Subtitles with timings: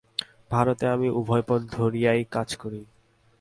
[0.51, 2.81] ভারতে আমি উভয় পথ ধরিয়াই কাজ করি।